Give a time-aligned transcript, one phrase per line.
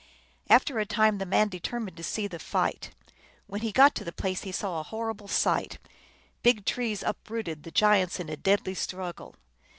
[0.49, 2.89] After a time the man determined to see the fight.
[3.45, 5.77] When he got to the place he saw a horrible sight:
[6.41, 9.35] big trees uprooted, the giants in a deadly struggle.